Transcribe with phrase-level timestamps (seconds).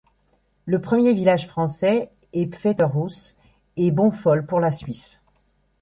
[0.65, 3.35] Le premier village français est Pfetterhouse
[3.77, 5.21] et Bonfol pour la Suisse.